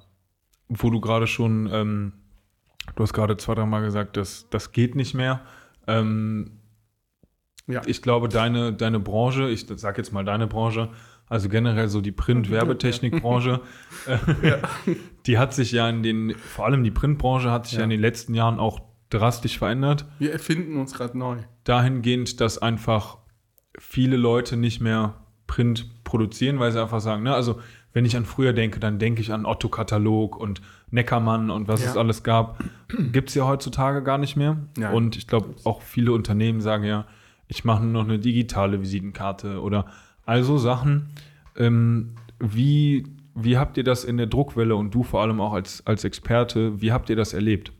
[0.68, 2.14] Wo du gerade schon, ähm,
[2.96, 5.42] du hast gerade zwei, dreimal gesagt, das, das geht nicht mehr.
[5.88, 6.60] Ähm,
[7.68, 7.82] Ja.
[7.88, 10.90] Ich glaube, deine, deine Branche, ich sag jetzt mal deine Branche,
[11.28, 13.62] also generell so die Print-Werbetechnik-Branche,
[14.06, 14.58] äh,
[15.26, 17.80] die hat sich ja in den, vor allem die Printbranche hat sich ja.
[17.80, 17.84] Ja.
[17.86, 18.82] in den letzten Jahren auch
[19.17, 20.06] drastisch verändert.
[20.19, 21.38] Wir erfinden uns gerade neu.
[21.63, 23.17] Dahingehend, dass einfach
[23.78, 25.15] viele Leute nicht mehr
[25.47, 27.60] Print produzieren, weil sie einfach sagen, ne, also
[27.93, 31.91] wenn ich an früher denke, dann denke ich an Otto-Katalog und Neckermann und was Ja.
[31.91, 32.62] es alles gab.
[33.12, 34.58] Gibt es ja heutzutage gar nicht mehr.
[34.78, 34.93] Nein.
[34.93, 37.06] Und ich glaube, auch viele Unternehmen sagen ja,
[37.47, 39.86] ich mache nur noch eine digitale Visitenkarte oder
[40.25, 41.10] also Sachen.
[41.56, 45.86] Ähm, wie, wie habt ihr das in der Druckwelle und du vor allem auch als,
[45.88, 47.71] als Experte, wie habt ihr das erlebt?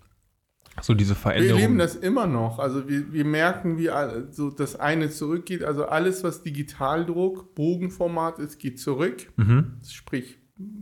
[0.82, 1.60] So diese Wir Veränderung.
[1.62, 2.60] erleben das immer noch.
[2.60, 3.90] Also wir, wir merken, wie
[4.32, 5.64] so das eine zurückgeht.
[5.64, 9.32] Also alles, was Digitaldruck, Bogenformat ist, geht zurück.
[9.38, 9.78] Mhm.
[9.88, 10.38] Sprich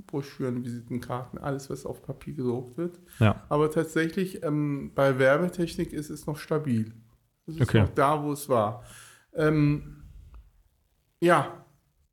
[0.08, 3.00] Broschüren, Visitenkarten, alles, was auf Papier gedruckt wird.
[3.20, 3.44] Ja.
[3.50, 6.94] Aber tatsächlich ähm, bei Werbetechnik ist es noch stabil.
[7.48, 7.82] Es ist Okay.
[7.82, 8.84] noch da, wo es war.
[9.36, 10.04] Ähm,
[11.22, 11.66] ja,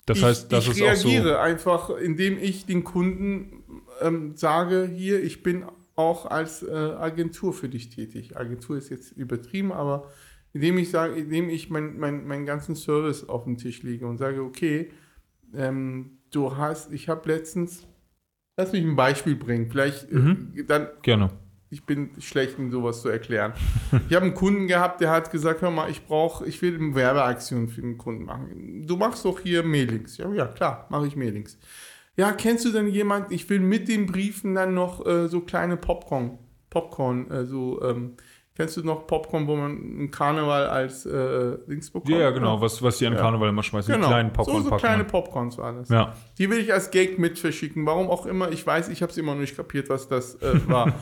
[0.06, 1.08] Das ich, heißt, das ich ist auch so.
[1.08, 3.64] reagiere einfach, indem ich den Kunden
[4.00, 5.64] ähm, sage, hier, ich bin
[6.00, 8.36] auch als äh, Agentur für dich tätig.
[8.36, 10.08] Agentur ist jetzt übertrieben, aber
[10.52, 14.18] indem ich sage, indem ich mein, mein, meinen ganzen Service auf den Tisch lege und
[14.18, 14.90] sage, okay,
[15.54, 17.86] ähm, du hast, ich habe letztens,
[18.56, 20.52] lass mich ein Beispiel bringen, vielleicht Mhm.
[20.56, 21.30] äh, dann Gerne.
[21.70, 23.52] ich bin schlecht in sowas zu erklären.
[24.08, 26.94] Ich habe einen Kunden gehabt, der hat gesagt, hör mal, ich brauche, ich will eine
[26.94, 28.86] Werbeaktion für den Kunden machen.
[28.86, 30.16] Du machst doch hier Mailings.
[30.18, 31.58] Ja, ja, klar, mache ich Mailings.
[32.16, 35.76] Ja, kennst du denn jemanden, ich will mit den Briefen dann noch äh, so kleine
[35.76, 38.14] Popcorn, Popcorn, äh, so, ähm,
[38.54, 42.10] kennst du noch Popcorn, wo man einen Karneval als äh, Dings bekommt?
[42.10, 43.20] Ja, ja, genau, was, was die an Ja.
[43.20, 45.88] Karneval immer schmeißen, Genau, die kleinen Popcorn so, so kleine Popcorns war das.
[45.88, 46.14] ja.
[46.36, 47.86] Die will ich als Gag mit verschicken.
[47.86, 48.50] Warum auch immer.
[48.50, 50.92] Ich weiß, ich habe es immer noch nicht kapiert, was das äh, war.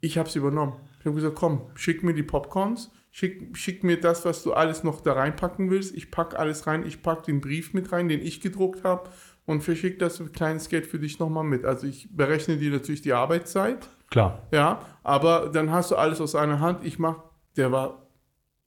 [0.00, 0.74] ich habe es übernommen.
[1.00, 2.90] Ich habe gesagt, komm, schick mir die Popcorns.
[3.10, 5.94] Schick, schick mir das, was du alles noch da reinpacken willst.
[5.96, 6.86] Ich pack alles rein.
[6.86, 9.10] Ich pack den Brief mit rein, den ich gedruckt habe.
[9.48, 11.64] Und verschick das mit kleines Geld für dich nochmal mit.
[11.64, 13.88] Also ich berechne dir natürlich die Arbeitszeit.
[14.10, 14.46] Klar.
[14.52, 16.84] Ja, aber dann hast du alles aus einer Hand.
[16.84, 17.16] Ich mach,
[17.56, 18.06] der war,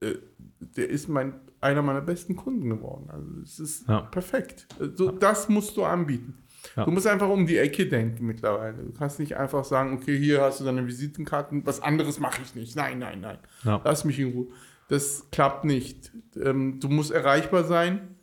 [0.02, 0.16] äh,
[0.60, 3.10] der ist mein, einer meiner besten Kunden geworden.
[3.12, 4.02] Also es ist Ja.
[4.02, 4.68] perfekt.
[4.96, 6.40] So, Das musst du anbieten.
[6.76, 6.86] Ja.
[6.86, 8.78] Du musst einfach um die Ecke denken mittlerweile.
[8.84, 12.56] Du kannst nicht einfach sagen, okay, hier hast du deine Visitenkarten, was anderes mache ich
[12.56, 12.76] nicht.
[12.76, 13.38] Nein, nein, nein.
[13.64, 13.82] Ja.
[13.84, 14.48] Lass mich in Ruhe.
[14.88, 16.12] Das klappt nicht.
[16.44, 18.16] Ähm, du musst erreichbar sein.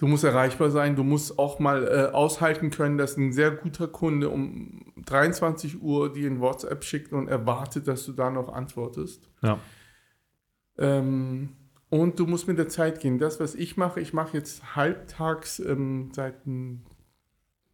[0.00, 0.96] Du musst erreichbar sein.
[0.96, 6.10] Du musst auch mal äh, aushalten können, dass ein sehr guter Kunde um 23 Uhr
[6.10, 9.28] dir ein WhatsApp schickt und erwartet, dass du da noch antwortest.
[9.42, 9.58] Ja.
[10.78, 11.50] Ähm,
[11.90, 13.18] und du musst mit der Zeit gehen.
[13.18, 16.80] Das, was ich mache, ich mache jetzt halbtags ähm, seit, ähm,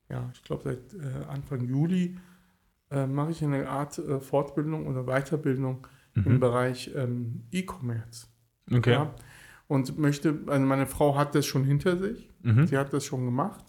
[0.09, 2.19] ja, ich glaube seit äh, Anfang Juli,
[2.91, 5.87] äh, mache ich eine Art äh, Fortbildung oder Weiterbildung
[6.17, 6.41] im Mhm.
[6.41, 8.27] Bereich ähm, E-Commerce.
[8.73, 8.93] Okay.
[8.93, 9.15] Ja?
[9.69, 12.67] Und möchte, also meine Frau hat das schon hinter sich, Mhm.
[12.67, 13.65] sie hat das schon gemacht.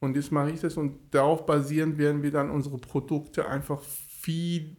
[0.00, 4.76] Und jetzt mache ich das und darauf basierend werden wir dann unsere Produkte einfach viel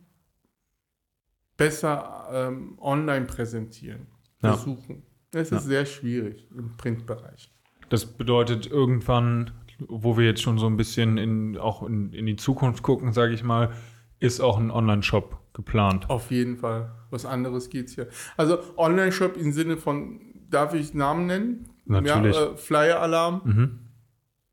[1.57, 4.07] besser ähm, online präsentieren,
[4.43, 4.53] Ja.
[4.53, 5.03] versuchen.
[5.31, 5.57] Es Ja.
[5.57, 7.51] ist sehr schwierig im Printbereich.
[7.89, 12.35] Das bedeutet irgendwann, wo wir jetzt schon so ein bisschen in, auch in, in die
[12.35, 13.71] Zukunft gucken, sage ich mal,
[14.19, 16.09] ist auch ein Online-Shop geplant.
[16.09, 16.91] Auf jeden Fall.
[17.09, 18.07] Was anderes geht's hier.
[18.37, 20.19] Also Online-Shop im Sinne von,
[20.55, 21.65] darf ich Namen nennen?
[21.85, 22.35] Natürlich.
[22.35, 23.79] Ja, äh, Flyer-Alarm Mhm.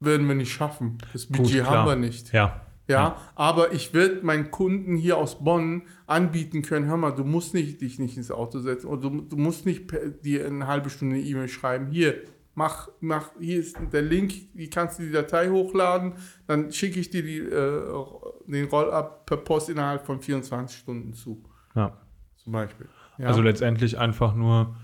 [0.01, 0.99] werden wir nicht schaffen.
[1.12, 1.79] Das Gut, Budget klar.
[1.79, 2.33] haben wir nicht.
[2.33, 2.61] Ja.
[2.88, 7.55] Ja, aber ich werde meinen Kunden hier aus Bonn anbieten können, hör mal, du musst
[7.55, 9.91] nicht, dich nicht ins Auto setzen oder du, du musst nicht
[10.25, 11.87] dir eine halbe Stunde eine E-Mail schreiben.
[11.87, 12.17] Hier,
[12.55, 16.15] mach, mach, hier ist der Link, wie kannst du die Datei hochladen,
[16.49, 18.05] dann schicke ich dir die, äh,
[18.47, 21.43] den Roll-Up per Post innerhalb von 24 Stunden zu,
[21.77, 21.97] ja.
[22.37, 22.88] zum Beispiel.
[23.17, 23.29] Ja.
[23.29, 24.75] Also letztendlich einfach nur,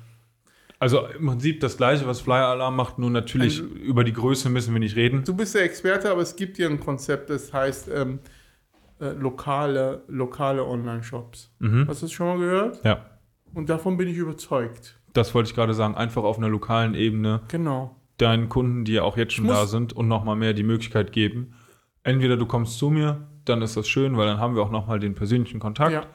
[0.78, 4.48] also im Prinzip das gleiche, was Flyer Alarm macht, nur natürlich Ein- über die Größe
[4.50, 5.24] müssen wir nicht reden.
[5.24, 8.20] Du bist der Experte, aber es gibt hier ein Konzept, das heißt ähm,
[9.00, 11.52] äh, lokale, lokale Online-Shops.
[11.58, 11.86] Mhm.
[11.88, 12.84] Hast du das schon mal gehört?
[12.84, 13.06] Ja,
[13.54, 14.98] Und davon bin ich überzeugt.
[15.14, 15.94] das wollte ich gerade sagen.
[15.96, 17.96] Einfach auf einer lokalen Ebene Genau.
[18.18, 21.54] deinen Kunden, die ja auch jetzt schon da sind und nochmal mehr die Möglichkeit geben.
[22.04, 24.98] Entweder du kommst zu mir, dann ist das schön, weil dann haben wir auch nochmal
[25.00, 25.92] den persönlichen Kontakt.
[25.92, 26.06] Ja.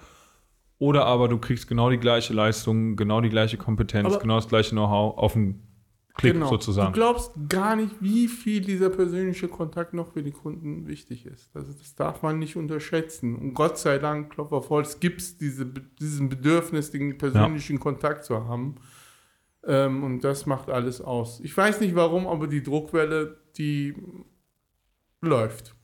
[0.84, 4.50] Oder aber du kriegst genau die gleiche Leistung, genau die gleiche Kompetenz, Aber- genau das
[4.50, 5.66] gleiche Know-how auf einen
[6.16, 6.50] Klick genau.
[6.50, 6.92] sozusagen.
[6.92, 11.56] Du glaubst gar nicht, wie viel dieser persönliche Kontakt noch für die Kunden wichtig ist.
[11.56, 13.34] Also das darf man nicht unterschätzen.
[13.34, 18.26] Und Gott sei Dank, Klopf auf Holz, gibt es diese, diesen Bedürfnis, den persönlichen Kontakt
[18.26, 18.76] zu haben.
[19.66, 21.40] Ähm, und das macht alles aus.
[21.40, 23.96] Ich weiß nicht warum, aber die Druckwelle, die
[25.22, 25.76] läuft.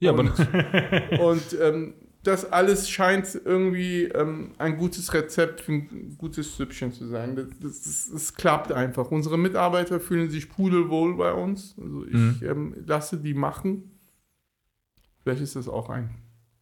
[0.00, 0.32] ja, aber und,
[1.20, 7.06] und ähm, das alles scheint irgendwie ähm, ein gutes Rezept für ein gutes Süppchen zu
[7.06, 7.36] sein.
[7.36, 9.10] Das, das, das, das klappt einfach.
[9.10, 11.74] Unsere Mitarbeiter fühlen sich pudelwohl bei uns.
[11.80, 12.40] Also ich Mhm.
[12.42, 13.92] ähm, lasse die machen.
[15.22, 16.10] Vielleicht ist das auch ein.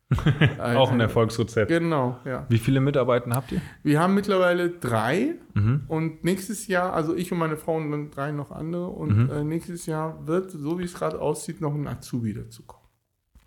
[0.60, 1.68] auch ein Erfolgsrezept.
[1.68, 2.46] Genau, ja.
[2.48, 3.60] Wie viele Mitarbeiter habt ihr?
[3.82, 5.82] Wir haben mittlerweile drei Mhm.
[5.88, 9.30] und nächstes Jahr, also ich und meine Frau und dann drei noch andere und Mhm.
[9.30, 12.86] äh, nächstes Jahr wird, so wie es gerade aussieht, noch ein Azubi dazukommen.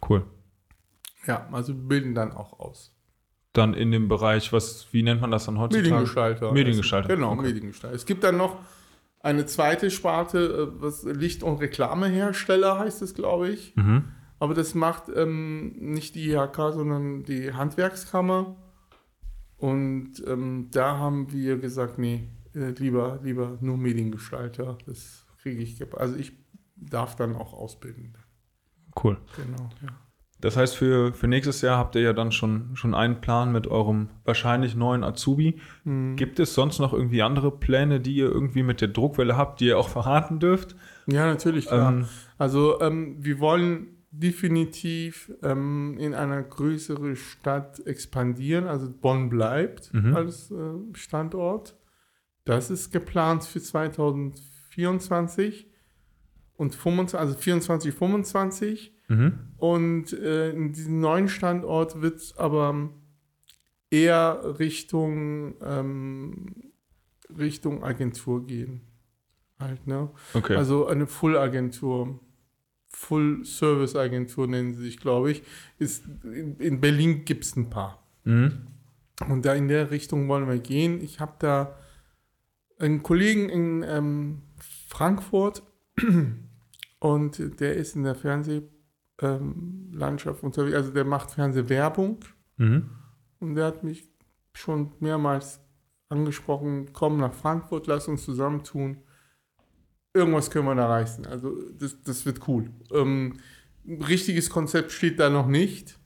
[0.10, 0.26] Cool.
[1.26, 2.96] Ja, also bilden dann auch aus.
[3.54, 5.90] Dann in dem Bereich, was, wie nennt man das dann heutzutage?
[5.90, 6.52] Mediengestalter.
[6.52, 7.16] Mediengestalter.
[7.16, 7.42] Genau, Okay.
[7.48, 7.96] Mediengestalter.
[7.96, 8.60] Es gibt dann noch
[9.22, 13.76] eine zweite Sparte, äh, was Licht- und Reklamehersteller heißt es, glaube ich.
[13.76, 14.06] Mhm.
[14.40, 18.56] Aber das macht ähm, nicht die IHK, sondern die Handwerkskammer.
[19.58, 24.78] Und ähm, da haben wir gesagt, nee, äh, lieber, lieber nur Mediengestalter.
[24.86, 25.82] Das kriege ich.
[25.98, 26.32] Also ich
[26.78, 28.18] darf dann auch ausbilden.
[29.04, 29.18] Cool.
[29.36, 29.90] Genau, ja.
[30.42, 33.68] Das heißt, für, für nächstes Jahr habt ihr ja dann schon, schon einen Plan mit
[33.68, 35.60] eurem wahrscheinlich neuen Azubi.
[35.84, 36.16] Mhm.
[36.16, 39.66] Gibt es sonst noch irgendwie andere Pläne, die ihr irgendwie mit der Druckwelle habt, die
[39.68, 40.76] ihr auch verraten dürft?
[41.08, 41.92] Ja, natürlich, klar.
[41.92, 42.06] Ähm,
[42.38, 48.66] Also ähm, wir wollen definitiv ähm, in einer größeren Stadt expandieren.
[48.68, 50.16] Also Bonn bleibt Mhm.
[50.16, 50.56] als äh,
[50.94, 51.76] Standort.
[52.46, 55.68] Das ist geplant für 2024
[56.58, 58.94] und 25, also 24, 25.
[59.10, 59.34] mhm.
[59.58, 62.90] Und äh, in diesem neuen Standort wird es aber
[63.92, 66.72] eher Richtung, ähm,
[67.38, 68.82] Richtung Agentur gehen.
[69.60, 70.10] Halt, ne?
[70.34, 70.56] Okay.
[70.56, 72.20] Also eine Full-Agentur.
[72.92, 75.44] Full-Service-Agentur nennen sie sich, glaube ich.
[75.78, 78.04] Ist, in, in Berlin gibt es ein paar.
[78.24, 78.68] mhm.
[79.28, 81.02] Und da in der Richtung wollen wir gehen.
[81.02, 81.78] Ich habe da
[82.78, 84.44] einen Kollegen in ähm,
[84.88, 85.62] Frankfurt
[87.00, 88.16] und der ist in der
[89.20, 90.76] Fernsehlandschaft unterwegs.
[90.76, 92.20] Also der macht Fernsehwerbung
[92.58, 92.90] Mhm.
[93.40, 94.10] und der hat mich
[94.54, 95.62] schon mehrmals
[96.10, 98.98] angesprochen, komm nach Frankfurt, lass uns zusammentun.
[100.14, 101.26] Irgendwas können wir da reißen.
[101.28, 102.70] Also das, das wird cool.
[102.92, 103.38] Ähm,
[103.88, 105.98] richtiges Konzept steht da noch nicht.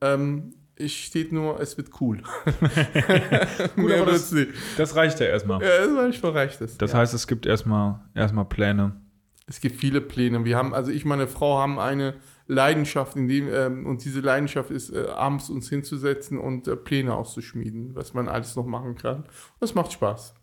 [0.00, 2.22] Ähm, es steht nur, es wird cool.
[3.76, 4.34] Mehr aber das-.
[4.76, 5.60] Das reicht ja erstmal.
[5.62, 6.60] Ja, das war ich verreicht.
[6.60, 6.98] Das, ja.
[6.98, 9.00] heißt, es gibt erstmal erstmal Pläne.
[9.46, 10.44] Es gibt viele Pläne.
[10.44, 12.14] Wir haben, also ich und meine Frau haben eine
[12.52, 17.14] Leidenschaft, in dem, ähm, und diese Leidenschaft ist, äh, abends uns hinzusetzen und äh, Pläne
[17.14, 19.24] auszuschmieden, was man alles noch machen kann.
[19.60, 20.34] Das macht Spaß.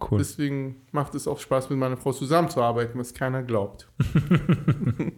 [0.00, 0.18] Cool.
[0.18, 3.88] Deswegen macht es auch Spaß, mit meiner Frau zusammenzuarbeiten, was keiner glaubt.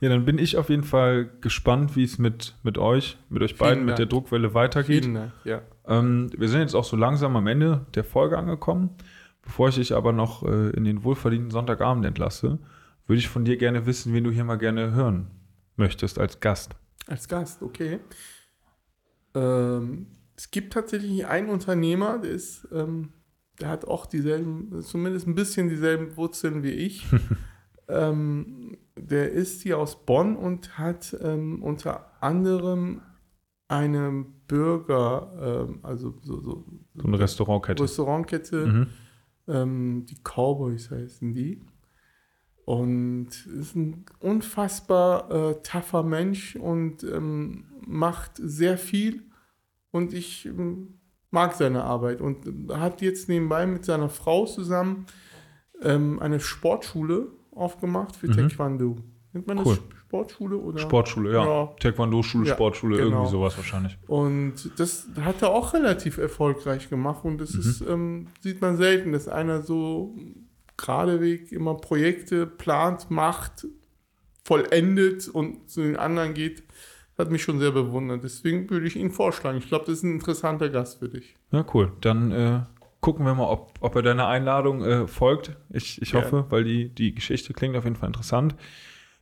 [0.00, 3.56] Ja, dann bin ich auf jeden Fall gespannt, wie es mit, mit euch, mit euch
[3.56, 3.96] beiden, mit Dank.
[3.98, 5.04] der Druckwelle weitergeht.
[5.04, 5.32] Vielen Dank.
[5.44, 5.62] Ja.
[5.86, 8.90] Ähm, wir sind jetzt auch so langsam am Ende der Folge angekommen.
[9.42, 12.58] Bevor ich dich aber noch äh, in den wohlverdienten Sonntagabend entlasse,
[13.06, 15.30] würde ich von dir gerne wissen, wen du hier mal gerne hören
[15.76, 16.74] möchtest als Gast.
[17.06, 18.00] Als Gast, okay.
[19.34, 20.06] Ähm,
[20.36, 23.10] es gibt tatsächlich einen Unternehmer, der ist, ähm,
[23.60, 27.06] der hat auch dieselben, zumindest ein bisschen dieselben Wurzeln wie ich.
[27.88, 33.00] ähm, der ist hier aus Bonn und hat ähm, unter anderem
[33.68, 37.82] eine Burger, ähm, also so, so, So eine Restaurantkette.
[37.82, 38.86] Restaurantkette, Mhm.
[39.48, 41.62] ähm, die Cowboys heißen die.
[42.64, 49.24] Und ist ein unfassbar äh, tougher Mensch und ähm, macht sehr viel.
[49.90, 52.20] Und ich ähm, mag seine Arbeit.
[52.20, 55.06] Und äh, hat jetzt nebenbei mit seiner Frau zusammen
[55.82, 58.32] ähm, eine Sportschule aufgemacht für Mhm.
[58.48, 58.96] Taekwondo.
[59.32, 59.78] Nennt man Cool.
[59.90, 60.78] das Sportschule oder?
[60.78, 61.44] Sportschule, ja.
[61.44, 61.66] Ja.
[61.80, 63.08] Taekwondo-Schule, Ja, Sportschule, genau.
[63.10, 63.98] irgendwie sowas wahrscheinlich.
[64.06, 67.24] Und das hat er auch relativ erfolgreich gemacht.
[67.24, 67.60] Und das Mhm.
[67.60, 70.14] ist, ähm, sieht man selten, dass einer so
[70.76, 73.66] geradeweg immer Projekte plant, macht,
[74.44, 76.62] vollendet und zu den anderen geht.
[77.18, 78.24] Hat mich schon sehr bewundert.
[78.24, 79.58] Deswegen würde ich ihn vorschlagen.
[79.58, 81.36] Ich glaube, das ist ein interessanter Gast für dich.
[81.50, 81.92] Ja, cool.
[82.00, 82.60] Dann äh,
[83.00, 85.52] gucken wir mal, ob, ob er deiner Einladung äh, folgt.
[85.70, 88.56] Ich, ich hoffe, weil die, die Geschichte klingt auf jeden Fall interessant.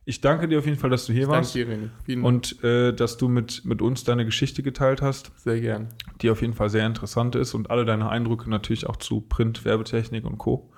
[0.05, 1.89] Ich danke dir auf jeden Fall, dass du hier Danke warst dir, René.
[2.05, 5.89] Vielen und äh, dass du mit, mit uns deine Geschichte geteilt hast, Sehr gerne.
[6.21, 9.63] die auf jeden Fall sehr interessant ist und alle deine Eindrücke natürlich auch zu Print,
[9.63, 10.71] Werbetechnik und Co.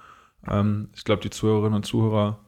[0.50, 2.40] Ähm, ich glaube, die Zuhörerinnen und Zuhörer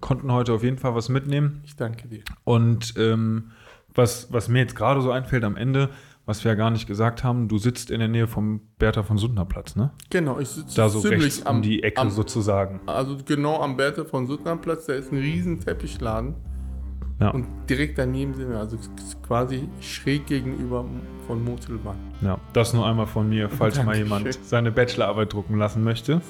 [0.00, 1.60] konnten heute auf jeden Fall was mitnehmen.
[1.64, 2.22] Ich danke dir.
[2.44, 3.50] Und ähm,
[3.94, 5.90] was, was mir jetzt gerade so einfällt am Ende,
[6.24, 9.16] was wir ja gar nicht gesagt haben, du sitzt in der Nähe vom Bertha von
[9.16, 9.90] Suttner Platz, ne?
[10.10, 12.80] Genau, ich sitze Da so ziemlich rechts um die Ecke am, sozusagen.
[12.86, 16.34] Also genau am Bertha von Suttner Platz, da ist ein riesen Teppichladen.
[17.20, 18.78] Ja, Und direkt daneben sind wir, also
[19.26, 20.84] quasi schräg gegenüber
[21.26, 21.96] von Motelbahn.
[22.20, 26.20] ja, das nur einmal von mir, falls mal jemand seine Bachelorarbeit drucken lassen möchte.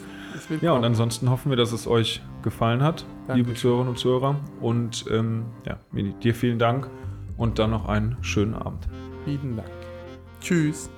[0.60, 3.42] Ja, und ansonsten hoffen wir, dass es euch gefallen hat, Danke.
[3.42, 4.36] liebe Zuhörerinnen und Zuhörer.
[4.60, 6.88] Und ähm, ja, Mini, dir vielen Dank
[7.36, 8.88] und dann noch einen schönen Abend.
[9.24, 9.68] Vielen Dank.
[10.40, 10.90] Tschüss.